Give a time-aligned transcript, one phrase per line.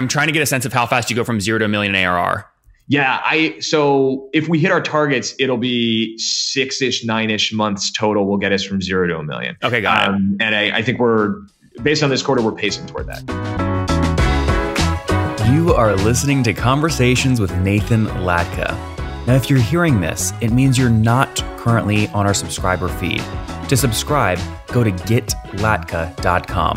[0.00, 1.68] I'm trying to get a sense of how fast you go from zero to a
[1.68, 2.48] million ARR.
[2.86, 7.90] Yeah, I so if we hit our targets, it'll be six ish, nine ish months
[7.90, 8.26] total.
[8.26, 9.56] Will get us from zero to a million.
[9.62, 10.44] Okay, got um, it.
[10.44, 11.40] And I, I think we're
[11.82, 13.22] based on this quarter, we're pacing toward that.
[15.52, 18.70] You are listening to Conversations with Nathan Latka.
[19.26, 23.22] Now, if you're hearing this, it means you're not currently on our subscriber feed.
[23.68, 24.38] To subscribe,
[24.68, 26.76] go to getlatka.com.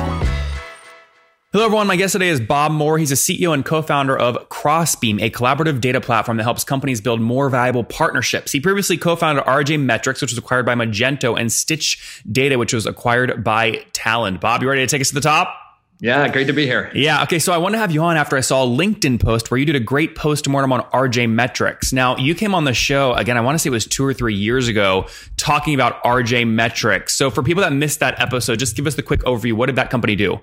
[1.53, 1.85] Hello, everyone.
[1.85, 2.97] My guest today is Bob Moore.
[2.97, 7.01] He's a CEO and co founder of Crossbeam, a collaborative data platform that helps companies
[7.01, 8.53] build more valuable partnerships.
[8.53, 12.71] He previously co founded RJ Metrics, which was acquired by Magento, and Stitch Data, which
[12.71, 14.39] was acquired by Talend.
[14.39, 15.53] Bob, you ready to take us to the top?
[15.99, 16.89] Yeah, great to be here.
[16.95, 17.21] Yeah.
[17.23, 17.37] Okay.
[17.37, 19.65] So I want to have you on after I saw a LinkedIn post where you
[19.65, 21.91] did a great post mortem on RJ Metrics.
[21.91, 24.13] Now, you came on the show again, I want to say it was two or
[24.13, 27.13] three years ago, talking about RJ Metrics.
[27.17, 29.51] So for people that missed that episode, just give us the quick overview.
[29.51, 30.39] What did that company do?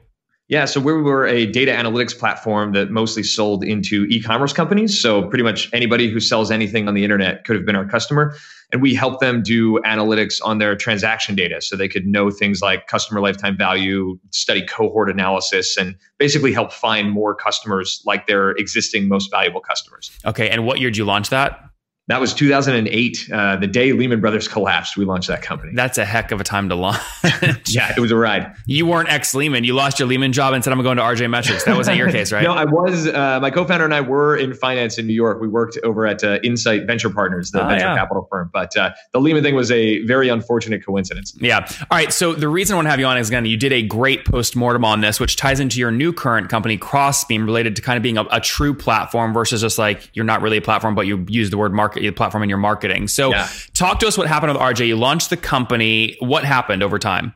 [0.48, 4.98] Yeah, so we were a data analytics platform that mostly sold into e-commerce companies.
[4.98, 8.34] So pretty much anybody who sells anything on the internet could have been our customer.
[8.72, 12.62] And we help them do analytics on their transaction data so they could know things
[12.62, 18.53] like customer lifetime value, study cohort analysis, and basically help find more customers like their
[18.53, 20.10] existing most valuable customers.
[20.25, 20.48] Okay.
[20.48, 21.68] And what year did you launch that?
[22.08, 24.96] That was 2008, uh, the day Lehman Brothers collapsed.
[24.96, 25.72] We launched that company.
[25.74, 27.02] That's a heck of a time to launch.
[27.69, 28.54] yeah, it was a ride.
[28.64, 29.64] You weren't ex Lehman.
[29.64, 32.10] You lost your Lehman job and said, "I'm going to RJ Metrics." That wasn't your
[32.10, 32.42] case, right?
[32.44, 33.06] no, I was.
[33.06, 35.38] Uh, my co-founder and I were in finance in New York.
[35.41, 37.96] We worked over at uh, Insight Venture Partners, the oh, venture yeah.
[37.96, 38.50] capital firm.
[38.54, 41.36] But uh, the Lehman thing was a very unfortunate coincidence.
[41.40, 41.69] Yeah.
[41.90, 42.10] All right.
[42.10, 44.25] So the reason I want to have you on is again, you did a great
[44.25, 47.98] post mortem on this, which ties into your new current company, Crossbeam, related to kind
[47.98, 51.06] of being a, a true platform versus just like you're not really a platform, but
[51.06, 53.09] you use the word market platform in your marketing.
[53.09, 53.48] So, yeah.
[53.75, 54.86] talk to us what happened with RJ.
[54.86, 56.16] You launched the company.
[56.20, 57.34] What happened over time?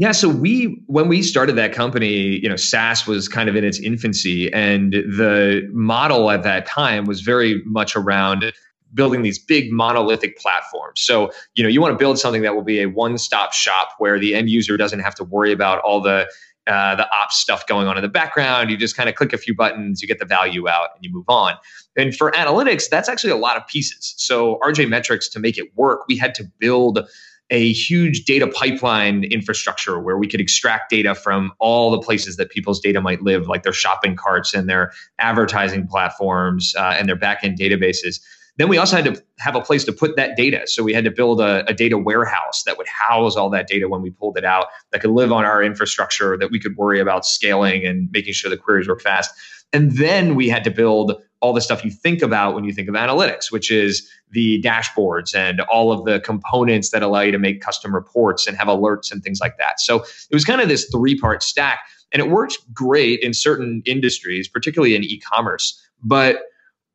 [0.00, 3.64] Yeah, so we when we started that company, you know, SaaS was kind of in
[3.64, 8.50] its infancy, and the model at that time was very much around
[8.94, 11.02] building these big monolithic platforms.
[11.02, 14.18] So, you know, you want to build something that will be a one-stop shop where
[14.18, 16.28] the end user doesn't have to worry about all the
[16.66, 18.70] uh, the ops stuff going on in the background.
[18.70, 21.12] You just kind of click a few buttons, you get the value out, and you
[21.12, 21.54] move on.
[21.96, 24.14] And for analytics, that's actually a lot of pieces.
[24.16, 27.08] So RJ Metrics, to make it work, we had to build
[27.50, 32.50] a huge data pipeline infrastructure where we could extract data from all the places that
[32.50, 37.16] people's data might live, like their shopping carts and their advertising platforms uh, and their
[37.16, 38.20] backend databases.
[38.60, 40.66] Then we also had to have a place to put that data.
[40.66, 43.88] So we had to build a, a, data warehouse that would house all that data
[43.88, 47.00] when we pulled it out, that could live on our infrastructure, that we could worry
[47.00, 49.32] about scaling and making sure the queries were fast.
[49.72, 52.86] And then we had to build all the stuff you think about when you think
[52.86, 57.38] of analytics, which is the dashboards and all of the components that allow you to
[57.38, 59.80] make custom reports and have alerts and things like that.
[59.80, 61.80] So it was kind of this three part stack.
[62.12, 65.82] And it worked great in certain industries, particularly in e commerce.
[66.02, 66.42] But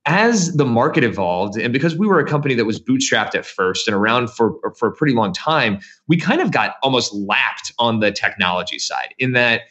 [0.06, 3.88] as the market evolved, and because we were a company that was bootstrapped at first
[3.88, 8.00] and around for, for a pretty long time, we kind of got almost lapped on
[8.00, 9.62] the technology side in that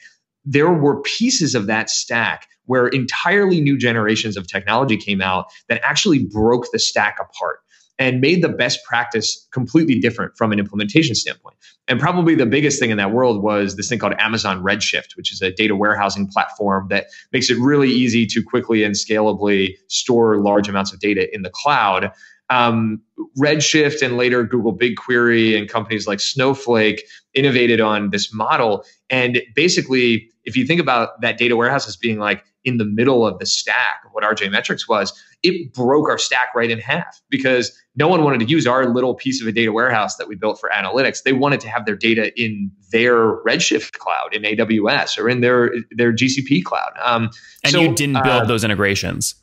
[0.44, 5.80] there were pieces of that stack where entirely new generations of technology came out that
[5.84, 7.60] actually broke the stack apart
[7.98, 11.56] and made the best practice completely different from an implementation standpoint.
[11.86, 15.30] And probably the biggest thing in that world was this thing called Amazon Redshift, which
[15.30, 20.38] is a data warehousing platform that makes it really easy to quickly and scalably store
[20.38, 22.10] large amounts of data in the cloud.
[22.50, 23.02] Um,
[23.38, 27.04] Redshift and later Google BigQuery and companies like Snowflake
[27.34, 28.84] innovated on this model.
[29.10, 33.26] And basically, if you think about that data warehouse as being like in the middle
[33.26, 35.12] of the stack what RJ Metrics was,
[35.44, 39.14] it broke our stack right in half because no one wanted to use our little
[39.14, 41.22] piece of a data warehouse that we built for analytics.
[41.22, 45.72] They wanted to have their data in their Redshift cloud, in AWS, or in their
[45.90, 46.92] their GCP cloud.
[47.02, 47.30] Um,
[47.62, 49.34] and so, you didn't build uh, those integrations.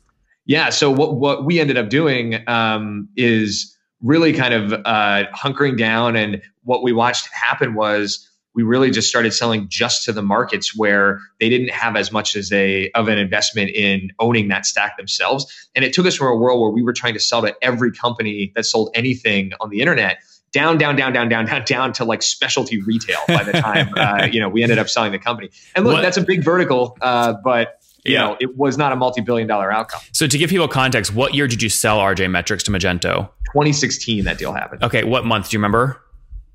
[0.44, 0.70] Yeah.
[0.70, 6.16] So what what we ended up doing um, is really kind of uh, hunkering down,
[6.16, 10.76] and what we watched happen was we really just started selling just to the markets
[10.76, 14.96] where they didn't have as much as a of an investment in owning that stack
[14.96, 15.46] themselves.
[15.74, 17.92] And it took us from a world where we were trying to sell to every
[17.92, 20.18] company that sold anything on the internet
[20.52, 24.28] down, down, down, down, down, down, down to like specialty retail by the time uh,
[24.30, 25.50] you know we ended up selling the company.
[25.74, 26.02] And look, what?
[26.02, 28.26] that's a big vertical, uh, but you yeah.
[28.26, 30.00] know it was not a multi-billion dollar outcome.
[30.12, 33.30] So to give people context, what year did you sell RJ Metrics to Magento?
[33.52, 34.82] 2016 that deal happened.
[34.82, 36.01] Okay, what month do you remember?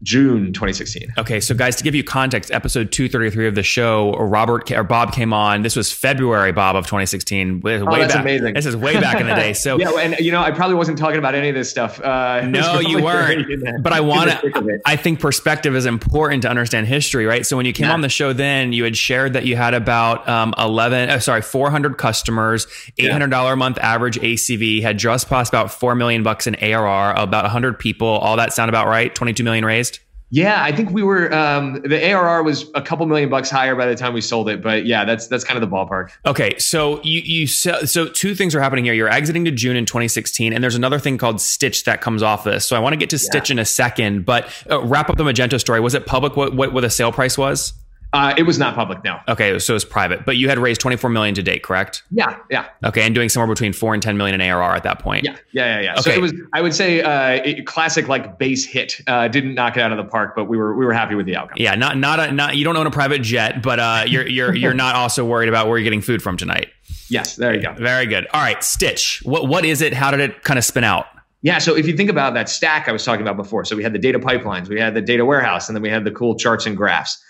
[0.03, 1.13] June 2016.
[1.17, 5.11] Okay, so guys, to give you context, episode 233 of the show, Robert or Bob
[5.11, 5.63] came on.
[5.63, 7.61] This was February, Bob of 2016.
[7.61, 8.21] Way, oh, that's back.
[8.21, 8.53] amazing.
[8.53, 9.47] This is way back in the day.
[9.57, 11.99] So yeah, and you know, I probably wasn't talking about any of this stuff.
[11.99, 13.81] Uh, no, you weren't.
[13.81, 14.79] But I want to.
[14.85, 17.45] I think perspective is important to understand history, right?
[17.45, 17.93] So when you came yeah.
[17.93, 21.41] on the show, then you had shared that you had about um, 11, uh, sorry,
[21.41, 22.67] 400 customers,
[22.97, 23.53] $800 yeah.
[23.53, 27.79] a month average ACV, had just passed about four million bucks in ARR, about 100
[27.79, 28.07] people.
[28.07, 29.13] All that sound about right?
[29.13, 29.86] 22 million raised.
[30.29, 33.85] Yeah, I think we were um, the ARR was a couple million bucks higher by
[33.85, 36.11] the time we sold it, but yeah, that's that's kind of the ballpark.
[36.25, 38.93] Okay, so you you sell, so two things are happening here.
[38.93, 42.43] You're exiting to June in 2016, and there's another thing called Stitch that comes off
[42.43, 42.67] this.
[42.67, 43.53] So I want to get to Stitch yeah.
[43.53, 45.79] in a second, but uh, wrap up the Magento story.
[45.79, 47.73] Was it public what what, what the sale price was?
[48.17, 49.19] Uh, it was not public, no.
[49.27, 52.01] Okay, so it was private, but you had raised 24 million to date, correct?
[52.09, 52.65] Yeah, yeah.
[52.83, 55.23] Okay, and doing somewhere between four and 10 million in ARR at that point.
[55.23, 55.91] Yeah, yeah, yeah, yeah.
[55.93, 56.01] Okay.
[56.01, 59.01] So it was, I would say, uh, it, classic like base hit.
[59.05, 61.27] Uh, didn't knock it out of the park, but we were we were happy with
[61.27, 61.57] the outcome.
[61.59, 64.55] Yeah, not not a, not you don't own a private jet, but uh, you're you're
[64.55, 66.69] you're not also worried about where you're getting food from tonight.
[67.09, 67.73] Yes, there you go.
[67.73, 68.25] Very good.
[68.33, 69.21] All right, Stitch.
[69.25, 69.93] What what is it?
[69.93, 71.05] How did it kind of spin out?
[71.43, 73.83] Yeah, so if you think about that stack I was talking about before, so we
[73.83, 76.35] had the data pipelines, we had the data warehouse, and then we had the cool
[76.35, 77.23] charts and graphs.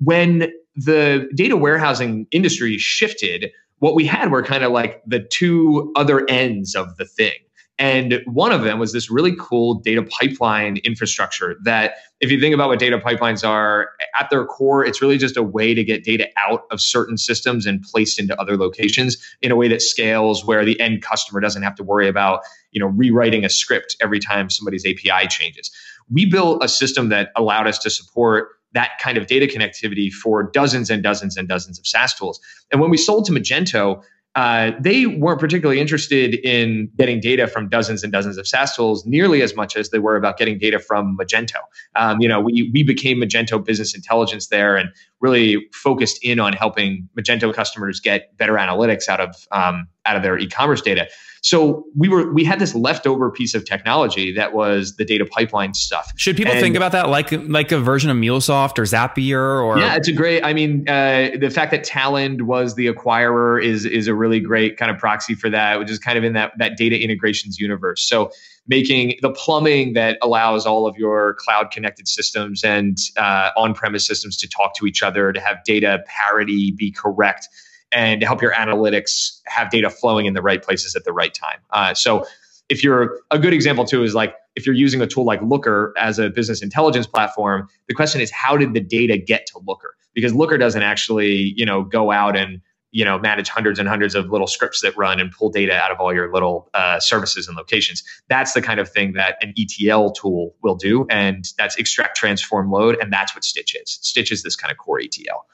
[0.00, 5.92] When the data warehousing industry shifted, what we had were kind of like the two
[5.96, 7.32] other ends of the thing.
[7.78, 12.54] And one of them was this really cool data pipeline infrastructure that, if you think
[12.54, 13.88] about what data pipelines are,
[14.18, 17.64] at their core, it's really just a way to get data out of certain systems
[17.64, 21.62] and placed into other locations in a way that scales where the end customer doesn't
[21.62, 22.40] have to worry about,
[22.72, 25.70] you know, rewriting a script every time somebody's API changes.
[26.10, 30.50] We built a system that allowed us to support that kind of data connectivity for
[30.50, 32.40] dozens and dozens and dozens of SaaS tools.
[32.70, 34.02] And when we sold to Magento,
[34.36, 39.04] uh, they weren't particularly interested in getting data from dozens and dozens of SaaS tools
[39.04, 41.56] nearly as much as they were about getting data from Magento.
[41.96, 44.90] Um, you know, we we became Magento Business Intelligence there and
[45.20, 50.22] really focused in on helping Magento customers get better analytics out of um, out of
[50.22, 51.08] their e-commerce data.
[51.42, 55.72] So we were we had this leftover piece of technology that was the data pipeline
[55.72, 56.12] stuff.
[56.16, 59.78] Should people and think about that like like a version of MuleSoft or Zapier or
[59.78, 63.84] Yeah, it's a great I mean uh, the fact that Talend was the acquirer is
[63.86, 66.52] is a really great kind of proxy for that, which is kind of in that
[66.58, 68.06] that data integrations universe.
[68.06, 68.30] So
[68.70, 74.36] making the plumbing that allows all of your cloud connected systems and uh, on-premise systems
[74.36, 77.48] to talk to each other to have data parity be correct
[77.90, 81.34] and to help your analytics have data flowing in the right places at the right
[81.34, 81.58] time.
[81.70, 82.24] Uh, so
[82.68, 85.92] if you're a good example too is like if you're using a tool like Looker
[85.98, 89.96] as a business intelligence platform, the question is how did the data get to Looker?
[90.14, 92.60] Because Looker doesn't actually, you know, go out and
[92.92, 95.90] you know manage hundreds and hundreds of little scripts that run and pull data out
[95.90, 98.02] of all your little uh, services and locations.
[98.28, 102.70] That's the kind of thing that an etl tool will do and that's extract transform
[102.70, 103.98] load and that's what stitch is.
[104.02, 105.46] Stitch is this kind of core etl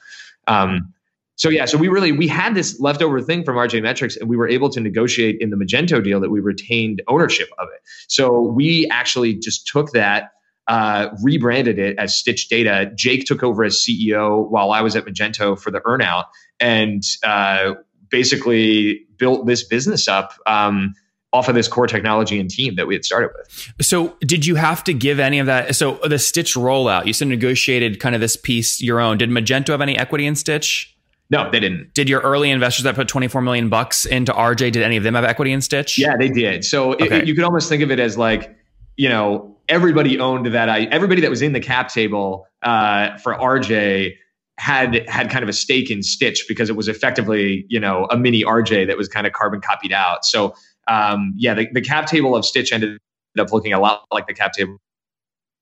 [0.47, 0.93] um,
[1.35, 4.35] so yeah, so we really we had this leftover thing from RJ Metrics, and we
[4.35, 7.81] were able to negotiate in the Magento deal that we retained ownership of it.
[8.07, 10.31] So we actually just took that,
[10.67, 12.91] uh, rebranded it as Stitch Data.
[12.95, 16.25] Jake took over as CEO while I was at Magento for the earnout,
[16.59, 17.73] and uh,
[18.09, 20.33] basically built this business up.
[20.45, 20.93] Um,
[21.33, 23.85] off of this core technology and team that we had started with.
[23.85, 25.75] So, did you have to give any of that?
[25.75, 29.17] So, the Stitch rollout, you said negotiated kind of this piece your own.
[29.17, 30.97] Did Magento have any equity in Stitch?
[31.29, 31.93] No, they didn't.
[31.93, 35.15] Did your early investors that put 24 million bucks into RJ, did any of them
[35.15, 35.97] have equity in Stitch?
[35.97, 36.63] Yeah, they did.
[36.63, 37.05] So okay.
[37.05, 38.55] it, it, you could almost think of it as like,
[38.95, 40.69] you know, everybody owned that.
[40.69, 44.15] I, everybody that was in the cap table uh, for RJ
[44.57, 48.17] had had kind of a stake in Stitch because it was effectively, you know, a
[48.17, 50.25] mini RJ that was kind of carbon copied out.
[50.25, 50.55] So
[50.87, 52.97] um, yeah, the, the cap table of Stitch ended
[53.37, 54.77] up looking a lot like the cap table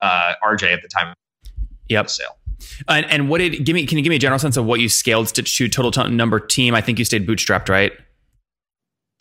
[0.02, 1.14] uh, RJ at the time.
[1.90, 2.10] Yep.
[2.10, 2.38] sale.
[2.88, 3.86] And, and what did give me?
[3.86, 6.10] Can you give me a general sense of what you scaled Stitch to total t-
[6.10, 6.74] number team?
[6.74, 7.92] I think you stayed bootstrapped, right?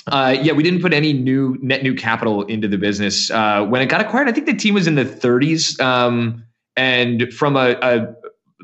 [0.07, 3.31] Uh, yeah, we didn't put any new net new capital into the business.
[3.31, 5.81] Uh, when it got acquired, I think the team was in the 30s.
[5.81, 6.45] Um,
[6.77, 8.15] and from a, a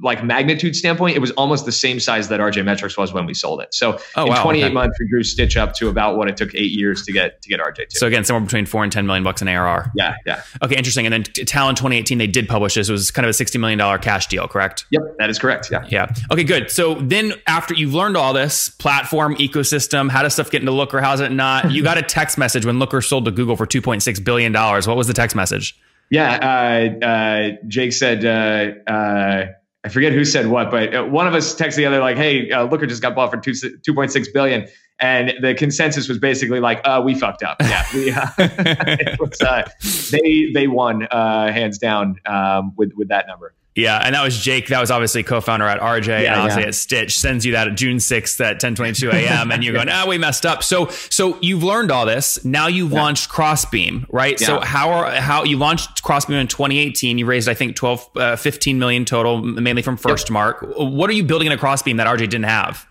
[0.02, 3.34] like magnitude standpoint, it was almost the same size that RJ Metrics was when we
[3.34, 3.74] sold it.
[3.74, 4.74] So oh, in wow, 28 okay.
[4.74, 7.48] months, we grew Stitch up to about what it took eight years to get to
[7.48, 7.98] get RJ to.
[7.98, 9.92] So again, somewhere between four and 10 million bucks in ARR.
[9.94, 10.42] Yeah, yeah.
[10.62, 11.06] Okay, interesting.
[11.06, 12.88] And then Talend 2018, they did publish this.
[12.88, 14.86] It was kind of a 60 million dollar cash deal, correct?
[14.90, 15.70] Yep, that is correct.
[15.70, 15.84] Yeah.
[15.88, 16.12] Yeah.
[16.30, 16.70] Okay, good.
[16.70, 21.00] So then after you've learned all this platform ecosystem, how does stuff get into Looker?
[21.00, 21.70] How's it not?
[21.70, 24.86] you got a text message when Looker sold to Google for 2.6 billion dollars.
[24.86, 25.78] What was the text message?
[26.10, 28.24] Yeah, uh, uh, Jake said.
[28.24, 29.46] Uh, uh
[29.82, 32.50] I forget who said what, but uh, one of us texted the other like, "Hey,
[32.50, 34.68] uh, Looker just got bought for two two point six billion,
[34.98, 37.56] and the consensus was basically like, "Uh, we fucked up.
[37.60, 38.26] Yeah, we, uh,
[39.18, 39.68] was, uh,
[40.10, 44.36] they they won uh, hands down um, with with that number." Yeah, and that was
[44.36, 44.66] Jake.
[44.68, 46.68] That was obviously co-founder at RJ, yeah, and obviously yeah.
[46.68, 47.18] at Stitch.
[47.18, 49.52] Sends you that at June sixth at ten twenty two a.m.
[49.52, 52.44] and you're going, "Ah, oh, we messed up." So, so you've learned all this.
[52.44, 53.00] Now you've yeah.
[53.00, 54.40] launched Crossbeam, right?
[54.40, 57.18] So how are how you launched Crossbeam in 2018?
[57.18, 60.32] You raised, I think, 12, uh, 15 million total, mainly from First yep.
[60.32, 60.66] Mark.
[60.76, 62.86] What are you building in a Crossbeam that RJ didn't have?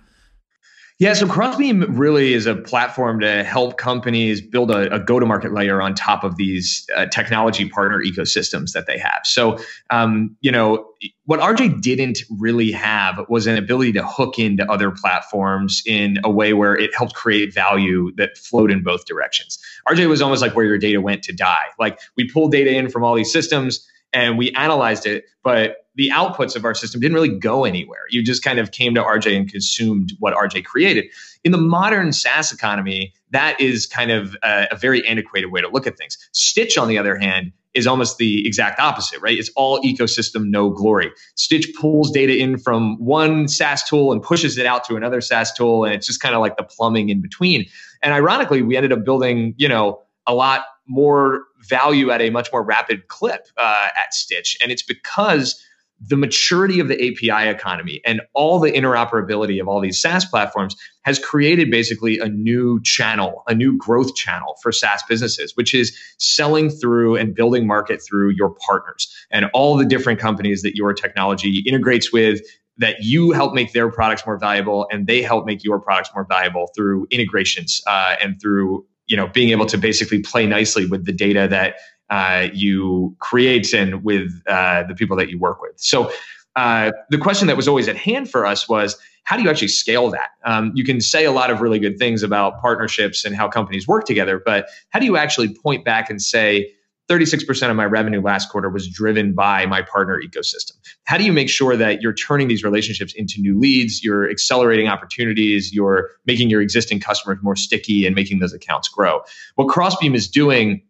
[1.00, 5.82] Yeah, so Crossbeam really is a platform to help companies build a, a go-to-market layer
[5.82, 9.22] on top of these uh, technology partner ecosystems that they have.
[9.24, 9.60] So,
[9.92, 10.86] um, you know,
[11.24, 16.30] what RJ didn't really have was an ability to hook into other platforms in a
[16.30, 19.58] way where it helped create value that flowed in both directions.
[19.88, 21.68] RJ was almost like where your data went to die.
[21.80, 26.10] Like we pulled data in from all these systems and we analyzed it, but the
[26.10, 28.04] outputs of our system didn't really go anywhere.
[28.10, 31.06] You just kind of came to RJ and consumed what RJ created.
[31.44, 35.68] In the modern SaaS economy, that is kind of a, a, very antiquated way to
[35.68, 36.18] look at things.
[36.32, 39.38] Stitch, on the other hand, is almost the exact opposite, right?
[39.38, 41.12] It's all ecosystem, no glory.
[41.36, 45.54] Stitch pulls data in from one SaaS tool and pushes it out to another SaaS
[45.54, 47.66] tool, and it's just kind of like the plumbing in between.
[48.02, 52.52] And ironically, we ended up building, you know, a lot more value at a much
[52.52, 54.58] more rapid clip uh, at Stitch.
[54.62, 55.64] And it's because
[56.02, 60.76] the maturity of the API economy and all the interoperability of all these SaaS platforms
[61.04, 65.98] has created basically a new channel, a new growth channel for SaaS businesses, which is
[66.18, 70.94] selling through and building market through your partners and all the different companies that your
[70.94, 72.42] technology integrates with
[72.78, 76.26] that you help make their products more valuable and they help make your products more
[76.26, 81.06] valuable through integrations uh, and through you know being able to basically play nicely with
[81.06, 81.76] the data that
[82.10, 85.74] uh, you create and with uh, the people that you work with.
[85.78, 86.12] So
[86.56, 89.68] uh, the question that was always at hand for us was how do you actually
[89.68, 90.30] scale that?
[90.44, 93.88] Um, you can say a lot of really good things about partnerships and how companies
[93.88, 96.72] work together, but how do you actually point back and say
[97.10, 100.74] 36% of my revenue last quarter was driven by my partner ecosystem.
[101.06, 104.88] How do you make sure that you're turning these relationships into new leads, you're accelerating
[104.88, 109.22] opportunities, you're making your existing customers more sticky and making those accounts grow?
[109.56, 110.84] What Crossbeam is doing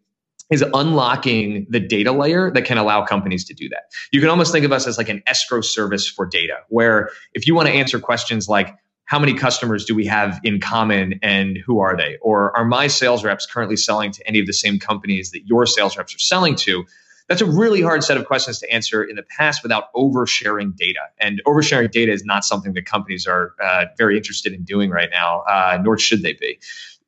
[0.51, 3.83] is unlocking the data layer that can allow companies to do that.
[4.11, 7.47] You can almost think of us as like an escrow service for data, where if
[7.47, 8.75] you want to answer questions like,
[9.09, 12.17] how many customers do we have in common and who are they?
[12.21, 15.65] Or are my sales reps currently selling to any of the same companies that your
[15.65, 16.85] sales reps are selling to?
[17.27, 20.99] That's a really hard set of questions to answer in the past without oversharing data.
[21.19, 25.09] And oversharing data is not something that companies are uh, very interested in doing right
[25.11, 26.59] now, uh, nor should they be.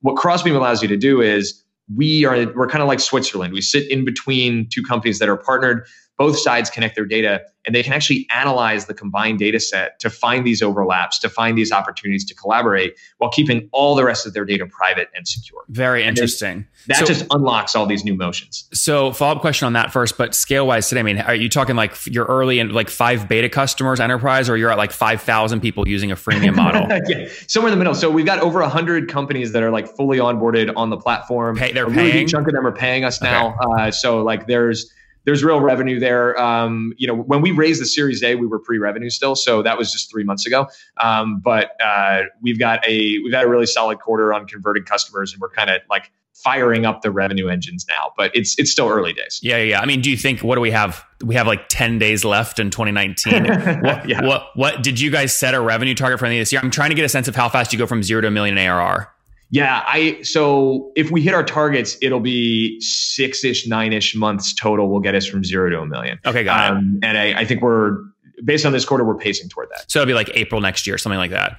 [0.01, 1.63] What Crossbeam allows you to do is
[1.95, 3.53] we are we're kind of like Switzerland.
[3.53, 5.85] We sit in between two companies that are partnered
[6.21, 10.07] both sides connect their data and they can actually analyze the combined data set to
[10.07, 14.35] find these overlaps, to find these opportunities to collaborate while keeping all the rest of
[14.35, 15.63] their data private and secure.
[15.69, 16.67] Very interesting.
[16.85, 18.69] That so, just unlocks all these new motions.
[18.71, 21.49] So, follow up question on that first, but scale wise today, I mean, are you
[21.49, 25.59] talking like you're early in like five beta customers enterprise, or you're at like 5,000
[25.59, 26.85] people using a freemium model?
[27.07, 27.95] yeah, somewhere in the middle.
[27.95, 31.55] So, we've got over 100 companies that are like fully onboarded on the platform.
[31.55, 32.13] Pay, they're a paying.
[32.13, 33.55] Really chunk of them are paying us now.
[33.63, 33.87] Okay.
[33.87, 34.91] Uh, so, like, there's
[35.25, 36.39] there's real revenue there.
[36.41, 39.77] Um, you know, when we raised the Series A, we were pre-revenue still, so that
[39.77, 40.67] was just three months ago.
[40.97, 45.33] Um, but uh, we've got a we've had a really solid quarter on converting customers,
[45.33, 48.13] and we're kind of like firing up the revenue engines now.
[48.17, 49.39] But it's it's still early days.
[49.43, 49.79] Yeah, yeah.
[49.79, 51.03] I mean, do you think what do we have?
[51.23, 53.43] We have like ten days left in 2019.
[53.81, 54.25] what, yeah.
[54.25, 56.61] what what did you guys set a revenue target for any this year?
[56.63, 58.31] I'm trying to get a sense of how fast you go from zero to a
[58.31, 59.11] million ARR.
[59.51, 64.53] Yeah, I so if we hit our targets, it'll be six ish, nine ish months
[64.53, 64.89] total.
[64.89, 66.19] Will get us from zero to a million.
[66.25, 67.05] Okay, got um, it.
[67.05, 67.97] And I, I think we're
[68.43, 69.91] based on this quarter, we're pacing toward that.
[69.91, 71.57] So it'll be like April next year, something like that.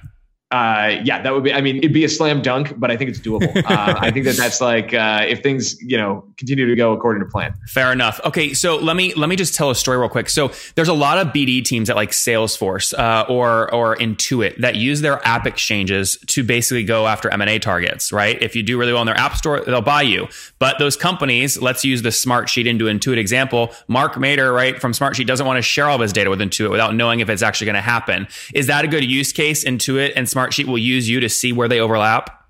[0.53, 1.51] Uh, yeah, that would be.
[1.51, 3.51] I mean, it'd be a slam dunk, but I think it's doable.
[3.73, 7.23] Uh, I think that that's like uh, if things you know continue to go according
[7.23, 7.53] to plan.
[7.67, 8.19] Fair enough.
[8.25, 10.29] Okay, so let me let me just tell a story real quick.
[10.29, 14.75] So there's a lot of BD teams at like Salesforce uh, or or Intuit that
[14.75, 18.11] use their app exchanges to basically go after M and A targets.
[18.11, 18.39] Right?
[18.41, 20.27] If you do really well in their app store, they'll buy you.
[20.59, 23.73] But those companies, let's use the Smartsheet into Intuit example.
[23.87, 26.69] Mark Mader, right from Smartsheet, doesn't want to share all of his data with Intuit
[26.69, 28.27] without knowing if it's actually going to happen.
[28.53, 29.63] Is that a good use case?
[29.63, 32.41] Intuit and Smart Smartsheet will use you to see where they overlap?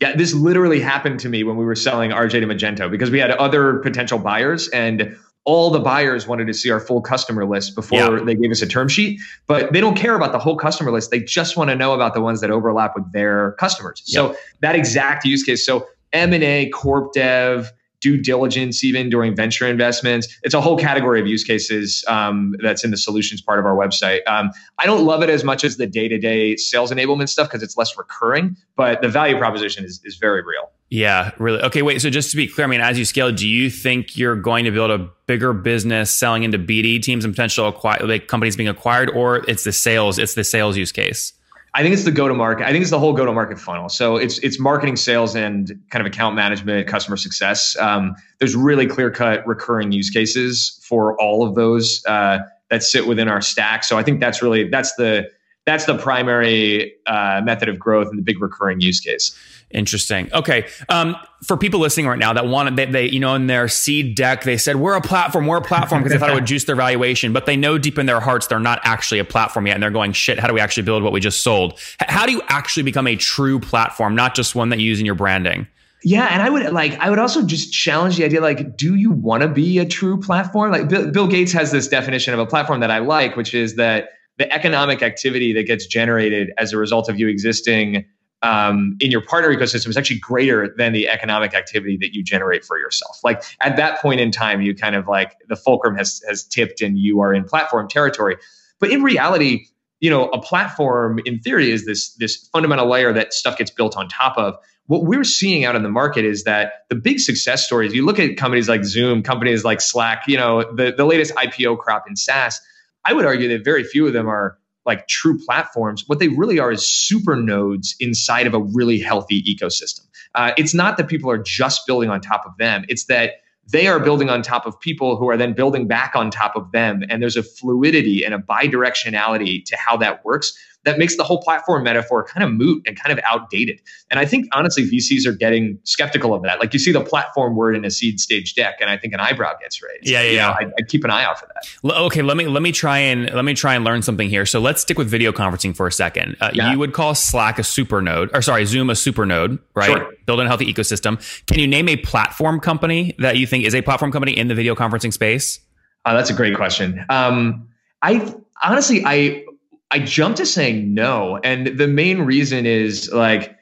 [0.00, 3.18] Yeah, this literally happened to me when we were selling RJ to Magento because we
[3.18, 7.74] had other potential buyers and all the buyers wanted to see our full customer list
[7.74, 8.24] before yeah.
[8.24, 11.10] they gave us a term sheet, but they don't care about the whole customer list.
[11.10, 14.02] They just want to know about the ones that overlap with their customers.
[14.04, 15.64] So that exact use case.
[15.64, 20.28] So M&A, corp dev, due diligence even during venture investments.
[20.42, 23.74] It's a whole category of use cases um, that's in the solutions part of our
[23.74, 24.20] website.
[24.26, 27.48] Um, I don't love it as much as the day to day sales enablement stuff
[27.48, 30.70] because it's less recurring, but the value proposition is, is very real.
[30.90, 31.60] Yeah, really.
[31.62, 32.00] Okay, wait.
[32.00, 34.64] So just to be clear, I mean, as you scale, do you think you're going
[34.64, 39.10] to build a bigger business selling into BD teams and potential like companies being acquired,
[39.10, 40.18] or it's the sales?
[40.18, 41.34] It's the sales use case.
[41.78, 42.66] I think it's the go to market.
[42.66, 43.88] I think it's the whole go to market funnel.
[43.88, 47.76] So it's it's marketing, sales, and kind of account management, customer success.
[47.78, 53.06] Um, there's really clear cut recurring use cases for all of those uh, that sit
[53.06, 53.84] within our stack.
[53.84, 55.30] So I think that's really that's the
[55.66, 59.38] that's the primary uh, method of growth and the big recurring use case.
[59.70, 60.32] Interesting.
[60.32, 60.66] Okay.
[60.88, 64.16] Um, for people listening right now that wanted, they, they, you know, in their seed
[64.16, 66.64] deck, they said, we're a platform, we're a platform because they thought it would juice
[66.64, 69.74] their valuation, but they know deep in their hearts they're not actually a platform yet.
[69.74, 71.74] And they're going, shit, how do we actually build what we just sold?
[72.00, 75.00] H- how do you actually become a true platform, not just one that you use
[75.00, 75.66] in your branding?
[76.04, 79.10] Yeah, and I would like I would also just challenge the idea like do you
[79.10, 80.70] want to be a true platform?
[80.70, 83.74] Like Bill, Bill Gates has this definition of a platform that I like, which is
[83.74, 88.04] that the economic activity that gets generated as a result of you existing
[88.42, 92.64] um, in your partner ecosystem is actually greater than the economic activity that you generate
[92.64, 93.18] for yourself.
[93.24, 96.80] Like at that point in time, you kind of like the fulcrum has has tipped
[96.80, 98.36] and you are in platform territory.
[98.78, 99.66] But in reality,
[100.00, 103.96] you know, a platform in theory is this this fundamental layer that stuff gets built
[103.96, 104.56] on top of.
[104.86, 108.18] What we're seeing out in the market is that the big success stories, you look
[108.18, 112.16] at companies like Zoom, companies like Slack, you know, the, the latest IPO crop in
[112.16, 112.58] SaaS,
[113.04, 114.56] I would argue that very few of them are
[114.88, 116.02] like true platforms.
[116.08, 120.00] What they really are is super nodes inside of a really healthy ecosystem.
[120.34, 123.34] Uh, it's not that people are just building on top of them, it's that
[123.70, 126.72] they are building on top of people who are then building back on top of
[126.72, 127.02] them.
[127.10, 131.42] And there's a fluidity and a bidirectionality to how that works that makes the whole
[131.42, 133.80] platform metaphor kind of moot and kind of outdated.
[134.10, 136.60] And I think honestly, VCs are getting skeptical of that.
[136.60, 139.20] Like you see the platform word in a seed stage deck, and I think an
[139.20, 140.08] eyebrow gets raised.
[140.08, 140.56] Yeah, yeah.
[140.58, 141.94] I'd, I'd, keep an eye out for that.
[142.06, 144.46] Okay, let me let me try and let me try and learn something here.
[144.46, 146.36] So let's stick with video conferencing for a second.
[146.40, 146.72] Uh, yeah.
[146.72, 149.90] You would call Slack a super node, or sorry, Zoom a super node, right?
[149.90, 150.14] Sure.
[150.24, 151.18] Building a healthy ecosystem.
[151.46, 154.54] Can you name a platform company that you think is a platform company in the
[154.54, 155.60] video conferencing space?
[156.04, 157.04] Uh, that's a great question.
[157.10, 157.68] Um,
[158.02, 159.44] I honestly, I
[159.90, 161.38] I jumped to saying no.
[161.42, 163.56] And the main reason is like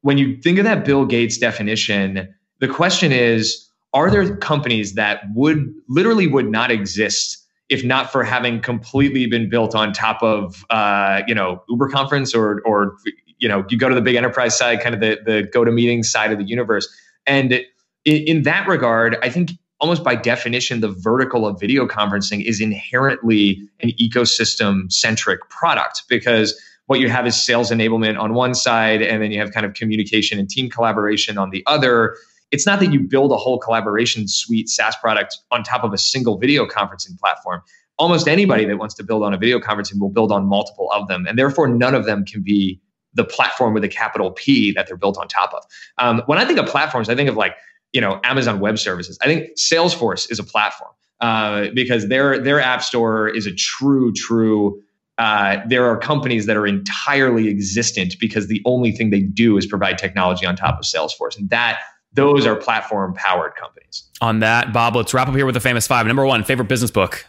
[0.00, 5.22] when you think of that Bill Gates definition, the question is are there companies that
[5.34, 10.64] would literally would not exist if not for having completely been built on top of
[10.70, 12.96] uh, you know Uber conference or or
[13.38, 15.72] you know you go to the big enterprise side, kind of the the go to
[15.72, 16.88] meeting side of the universe.
[17.26, 17.64] And in,
[18.04, 23.68] in that regard, I think almost by definition, the vertical of video conferencing is inherently
[23.80, 29.22] an ecosystem centric product because what you have is sales enablement on one side, and
[29.22, 32.16] then you have kind of communication and team collaboration on the other.
[32.52, 35.98] It's not that you build a whole collaboration suite SaaS product on top of a
[35.98, 37.60] single video conferencing platform.
[37.98, 41.08] Almost anybody that wants to build on a video conferencing will build on multiple of
[41.08, 42.80] them, and therefore none of them can be
[43.14, 45.64] the platform with a capital P that they're built on top of.
[45.98, 47.56] Um, when I think of platforms, I think of like
[47.96, 49.18] you know Amazon Web Services.
[49.22, 50.90] I think Salesforce is a platform
[51.22, 54.82] uh, because their their app store is a true true.
[55.16, 59.64] Uh, there are companies that are entirely existent because the only thing they do is
[59.64, 61.80] provide technology on top of Salesforce, and that
[62.12, 64.04] those are platform powered companies.
[64.20, 66.06] On that, Bob, let's wrap up here with the famous five.
[66.06, 67.24] Number one, favorite business book.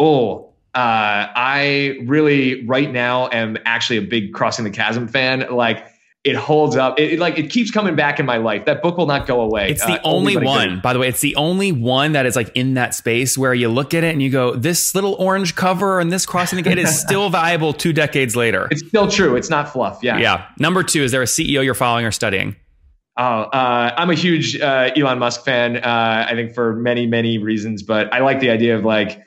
[0.00, 5.46] Oh, uh, I really right now am actually a big Crossing the Chasm fan.
[5.52, 5.86] Like
[6.24, 6.98] it holds up.
[6.98, 8.64] It, it, like it keeps coming back in my life.
[8.64, 9.68] That book will not go away.
[9.68, 11.08] It's the uh, only one, by the way.
[11.08, 14.12] It's the only one that is like in that space where you look at it
[14.12, 17.74] and you go, "This little orange cover and this crossing the gate is still valuable
[17.74, 19.36] two decades later." It's still true.
[19.36, 19.98] It's not fluff.
[20.02, 20.16] Yeah.
[20.16, 20.46] Yeah.
[20.58, 22.56] Number two, is there a CEO you're following or studying?
[23.18, 25.76] Oh, uh, I'm a huge uh, Elon Musk fan.
[25.76, 29.20] Uh, I think for many, many reasons, but I like the idea of like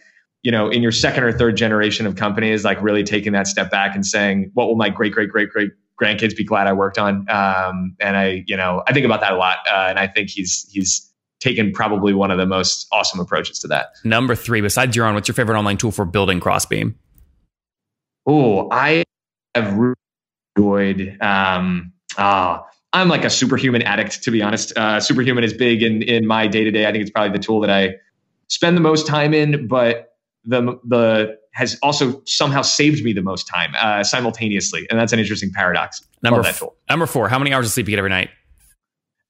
[0.44, 3.70] you know, in your second or third generation of companies, like really taking that step
[3.70, 6.98] back and saying, what will my great, great, great, great grandkids be glad I worked
[6.98, 7.26] on.
[7.30, 9.58] Um, and I, you know, I think about that a lot.
[9.70, 13.68] Uh, and I think he's he's taken probably one of the most awesome approaches to
[13.68, 13.90] that.
[14.04, 16.96] Number three, besides your own, what's your favorite online tool for building Crossbeam?
[18.26, 19.04] Oh, I
[19.56, 19.96] have really
[20.56, 21.18] enjoyed.
[21.22, 22.60] Um, uh,
[22.94, 24.76] I'm like a superhuman addict, to be honest.
[24.78, 26.88] Uh, superhuman is big in in my day to day.
[26.88, 27.96] I think it's probably the tool that I
[28.48, 33.48] spend the most time in, but the the has also somehow saved me the most
[33.48, 36.02] time uh, simultaneously, and that's an interesting paradox.
[36.22, 37.28] Number f- number four.
[37.30, 38.30] How many hours of sleep you get every night?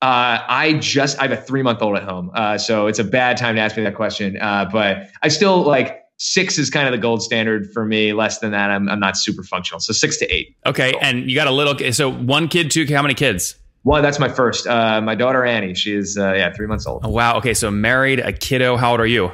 [0.02, 3.04] Uh, I just I have a three month old at home, uh, so it's a
[3.04, 4.38] bad time to ask me that question.
[4.40, 8.12] Uh, but I still like six is kind of the gold standard for me.
[8.12, 9.80] Less than that, I'm, I'm not super functional.
[9.80, 10.56] So six to eight.
[10.66, 11.94] Okay, and you got a little.
[11.94, 12.86] So one kid, two.
[12.94, 13.56] How many kids?
[13.86, 14.68] Well, that's my first.
[14.68, 15.74] Uh, my daughter Annie.
[15.74, 17.06] She is uh, yeah three months old.
[17.06, 17.38] Oh, wow.
[17.38, 18.76] Okay, so married, a kiddo.
[18.76, 19.32] How old are you?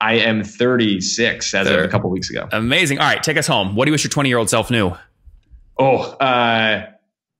[0.00, 2.48] I am 36 as of a couple weeks ago.
[2.52, 2.98] Amazing.
[3.00, 3.74] All right, take us home.
[3.74, 4.92] What do you wish your 20 year old self knew?
[5.78, 6.86] Oh, uh,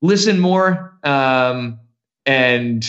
[0.02, 1.78] listen more um,
[2.26, 2.84] and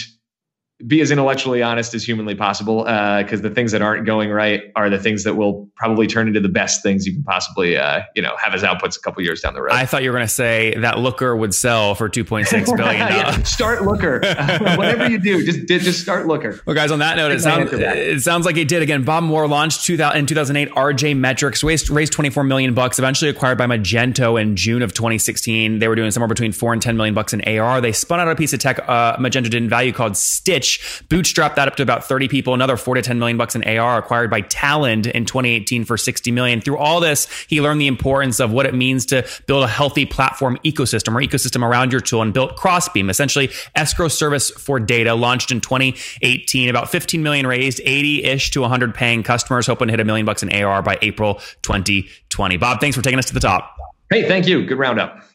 [0.85, 4.63] be as intellectually honest as humanly possible because uh, the things that aren't going right
[4.75, 8.01] are the things that will probably turn into the best things you can possibly uh,
[8.15, 9.73] you know have as outputs a couple years down the road.
[9.73, 12.97] I thought you were going to say that Looker would sell for 2.6 billion.
[12.97, 14.19] yeah, start Looker.
[14.77, 16.59] Whatever you do, just just start Looker.
[16.65, 19.03] Well, guys, on that note, it sounds it sounds like it did again.
[19.03, 20.73] Bob Moore launched 2000, in 2008.
[20.75, 22.99] RJ Metrics raised, raised 24 million bucks.
[22.99, 25.79] Eventually acquired by Magento in June of 2016.
[25.79, 27.81] They were doing somewhere between four and 10 million bucks in AR.
[27.81, 30.68] They spun out a piece of tech uh, Magento didn't value called Stitch.
[31.09, 33.97] Bootstrap that up to about 30 people, another 4 to 10 million bucks in AR
[33.97, 36.61] acquired by Talend in 2018 for 60 million.
[36.61, 40.05] Through all this, he learned the importance of what it means to build a healthy
[40.05, 45.13] platform ecosystem or ecosystem around your tool and built Crossbeam, essentially escrow service for data
[45.13, 49.91] launched in 2018, about 15 million raised, 80 ish to 100 paying customers, hoping to
[49.93, 52.57] hit a million bucks in AR by April 2020.
[52.57, 53.75] Bob, thanks for taking us to the top.
[54.09, 54.65] Hey, thank you.
[54.65, 55.28] Good roundup.